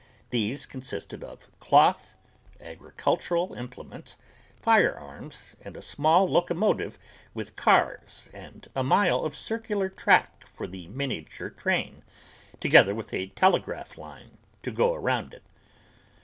[0.31, 2.15] These consisted of cloth,
[2.59, 4.17] agricultural implements,
[4.59, 6.97] firearms and a small locomotive
[7.35, 12.01] with cars and a mile of circular track for the miniature train,
[12.59, 15.43] together with a telegraph line to go around it.